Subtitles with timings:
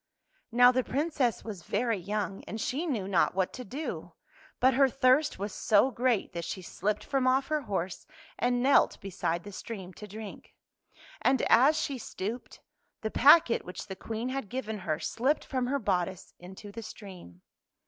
[0.51, 4.13] "Now the Princess was very young, and she knew not what to do.
[4.59, 8.07] But her thirst was so great that she slipped from off her horse
[8.39, 10.55] and knelt beside the stream to drink.
[11.21, 12.61] And as she stooped,
[13.01, 17.43] the packet which the Queen had given her, slipped from her bodice into the stream.